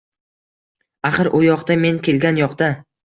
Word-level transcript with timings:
Axir, 1.09 1.29
u 1.41 1.41
yoqda— 1.49 1.77
men 1.85 2.01
kelgan 2.09 2.41
yoqda… 2.43 2.73